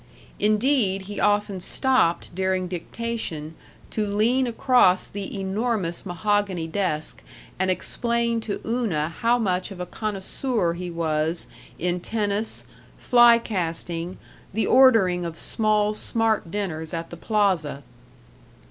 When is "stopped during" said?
1.59-2.67